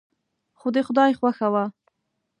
خو 0.59 0.67
د 0.75 0.77
خدای 0.87 1.11
خوښه 1.19 1.47
وه. 1.53 1.65